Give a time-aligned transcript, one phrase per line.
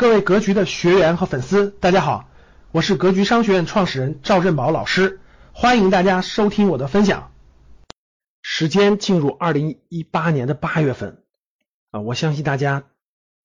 [0.00, 2.30] 各位格局的学员和粉丝，大家好，
[2.72, 5.20] 我是格局商学院创始人赵振宝老师，
[5.52, 7.32] 欢迎大家收听我的分享。
[8.40, 11.22] 时间进入二零一八年的八月份
[11.90, 12.84] 啊，我相信大家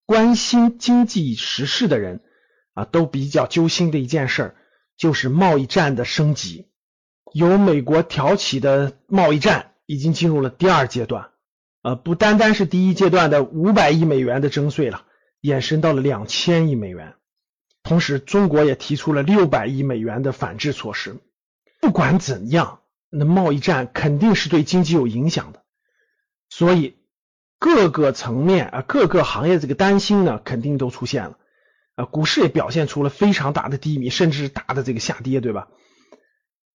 [0.05, 2.21] 关心经济时事的人
[2.74, 4.56] 啊，都比较揪心的一件事
[4.96, 6.69] 就是贸易战的升级。
[7.33, 11.31] 由美国挑起的贸易战已经进入了第二阶段，
[11.81, 15.03] 呃，不单单是第一阶段的五百亿美元的征税了。
[15.46, 17.16] 延伸到了两千亿美元，
[17.84, 21.17] 同时中国也提出了六百亿美元的反制措施。
[21.80, 22.81] 不管怎样，
[23.12, 25.63] 那贸易战肯定是对经济有影响的，
[26.50, 26.98] 所以
[27.59, 31.38] 各个层面啊，各个行业这个担心呢，肯定都出现了
[31.95, 32.05] 啊。
[32.05, 35.67] 股市也表现出了非常大的低迷，甚至是大的这个下跌，对吧？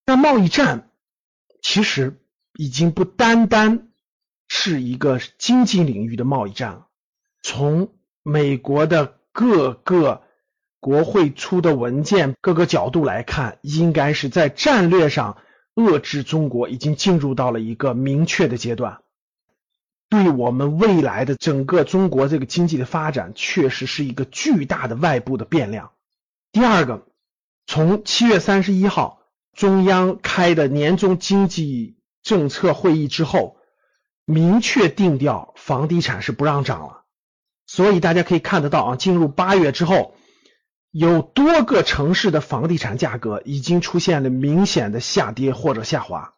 [0.07, 0.91] 那贸易战
[1.61, 2.21] 其实
[2.55, 3.89] 已经不单单
[4.47, 6.87] 是一个经济领域的贸易战了，
[7.43, 10.23] 从美国的各个
[10.79, 15.39] 国会出的文件，各个角度来看，应该是在战略上
[15.75, 19.01] 遏制中国，已经进入到了一个明确的阶段。
[20.09, 25.93] 对我们未来的整个中国这个经济的发展，确实是一个巨大的外部的变量。
[26.51, 27.07] 第二个，
[27.67, 29.21] 从七月三十一号
[29.55, 33.57] 中央开的年终经济政策会议之后，
[34.25, 37.00] 明确定调房地产是不让涨了。
[37.73, 40.17] 所以大家可以看得到啊，进入八月之后，
[40.91, 46.35] 有多个城市的房地产价格已经出现了明显的下跌或者下滑。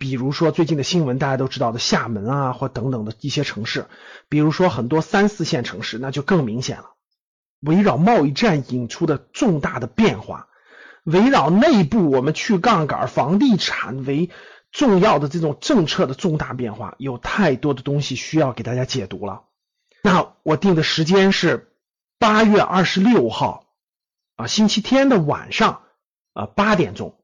[0.00, 3.86] 比如说最近的新闻，大家都知道的厦门啊，或等等的一些城市，
[4.28, 6.86] 比如说很多三四线城市，那就更明显了。
[7.60, 10.48] 围绕贸易战引出的重大的变化，
[11.04, 14.28] 围绕内部我们去杠杆、房地产为
[14.72, 19.42] 重要的这种政策的重大变化，有太多的东西需要给大家解读了。
[20.06, 21.72] 那我定的时间是
[22.18, 23.64] 八月二十六号
[24.36, 25.80] 啊，星期天的晚上
[26.34, 27.18] 啊八点钟，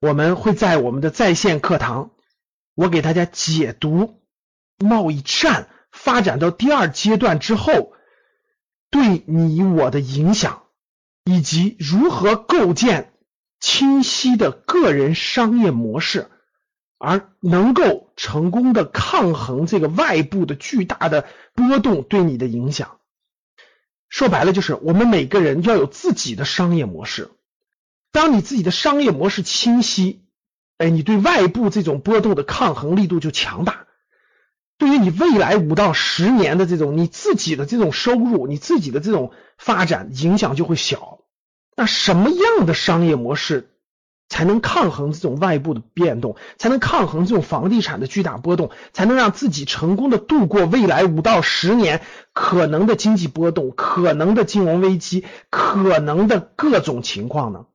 [0.00, 2.12] 我们会在我们的在线课堂，
[2.76, 4.22] 我给大家解读
[4.78, 7.92] 贸易战发展到第二阶段之后
[8.88, 10.62] 对你我的影响，
[11.24, 13.14] 以及如何构建
[13.58, 16.30] 清晰的个人商业模式。
[17.04, 23.00] 而能够成功的抗衡这个外部的巨大的波动对你的影响，
[24.08, 27.32] 说白了就是我们每个人要有自己的商业模式。
[28.12, 30.22] 当你自己的商业模式清晰，
[30.78, 33.86] 哎，你对外部这种波动的抗衡力度就强大。
[34.78, 41.18] 对于你未来五到十年的这种你自己的这种收入，你自己的这种发展影响就会小。
[41.74, 43.71] 那什么样的商业模式？
[44.28, 52.00] 才能抗衡这种外部的变动，才能抗衡这种房地产的巨大波动，才能让自己成功的度过未来五到十年
[52.32, 57.66] 可能的经济波动、可能的金融危机、可能的各种情况呢？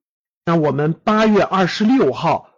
[0.45, 2.49] 那我们八月二十六号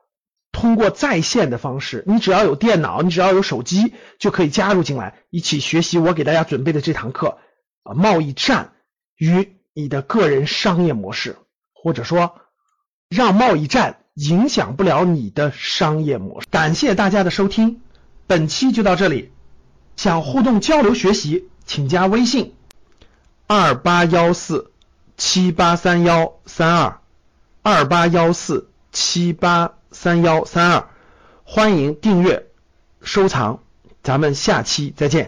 [0.54, 7.38] 通过在线的方式，你只要有电脑，你只要有手机，就可以加入进来，一起学习我给大家准备的这堂课
[7.84, 8.72] 啊，贸易战
[9.18, 11.36] 与你的个人商业模式，
[11.74, 12.40] 或者说。
[13.10, 16.48] 让贸易战影响不了你的商业模式。
[16.52, 17.82] 感谢大家的收听，
[18.28, 19.32] 本期就到这里。
[19.98, 22.54] 想互动交流学习，请加微信
[23.48, 24.72] 二八幺四
[25.18, 27.00] 七八三幺三二
[27.62, 30.88] 二八幺四七八三幺三二。
[31.44, 32.46] 欢迎订阅
[33.02, 33.60] 收藏，
[34.04, 35.28] 咱们下期再见。